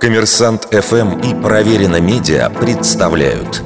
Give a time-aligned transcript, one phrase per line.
[0.00, 3.62] Коммерсант ФМ и Проверено Медиа представляют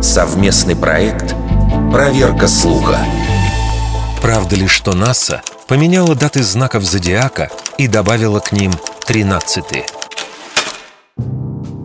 [0.00, 1.34] совместный проект
[1.90, 2.98] «Проверка слуха».
[4.22, 8.72] Правда ли, что НАСА поменяла даты знаков зодиака и добавила к ним
[9.06, 9.84] 13 -й?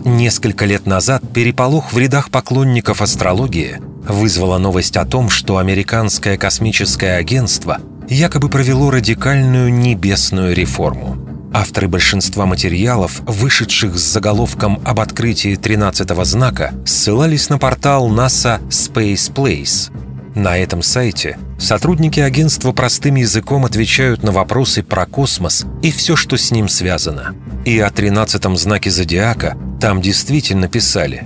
[0.05, 7.17] Несколько лет назад переполох в рядах поклонников астрологии вызвала новость о том, что американское космическое
[7.17, 11.24] агентство якобы провело радикальную небесную реформу.
[11.55, 19.31] Авторы большинства материалов, вышедших с заголовком об открытии 13-го знака, ссылались на портал NASA Space
[19.33, 19.89] Place.
[20.37, 26.35] На этом сайте сотрудники агентства простым языком отвечают на вопросы про космос и все, что
[26.35, 27.33] с ним связано.
[27.63, 31.25] И о 13-м знаке зодиака там действительно писали.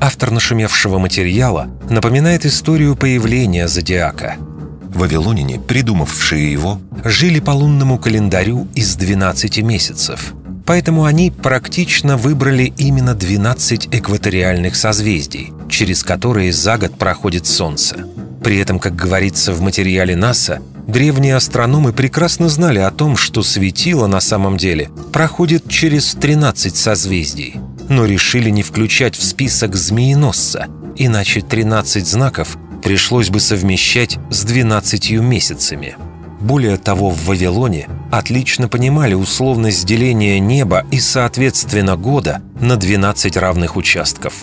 [0.00, 4.38] Автор нашумевшего материала напоминает историю появления зодиака–
[4.94, 10.34] Вавилонине, придумавшие его, жили по лунному календарю из 12 месяцев.
[10.66, 18.04] Поэтому они практично выбрали именно 12 экваториальных созвездий, через которые за год проходит Солнце.
[18.42, 24.06] При этом, как говорится в материале НАСА, древние астрономы прекрасно знали о том, что светило
[24.06, 27.56] на самом деле проходит через 13 созвездий,
[27.88, 30.66] но решили не включать в список змееносца,
[30.96, 35.96] иначе 13 знаков пришлось бы совмещать с 12 месяцами.
[36.40, 43.76] Более того, в Вавилоне отлично понимали условность деления неба и, соответственно, года на 12 равных
[43.76, 44.34] участков.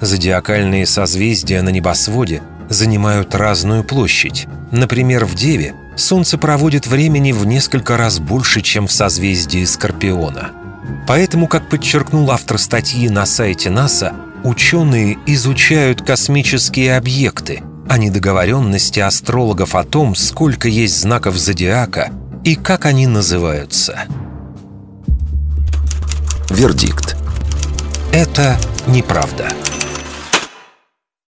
[0.00, 4.46] Зодиакальные созвездия на небосводе занимают разную площадь.
[4.72, 10.52] Например, в Деве Солнце проводит времени в несколько раз больше, чем в созвездии Скорпиона.
[11.06, 19.74] Поэтому, как подчеркнул автор статьи на сайте НАСА, ученые изучают космические объекты– о недоговоренности астрологов
[19.74, 22.10] о том, сколько есть знаков зодиака
[22.44, 24.04] и как они называются.
[26.50, 27.16] Вердикт.
[28.12, 29.48] Это неправда.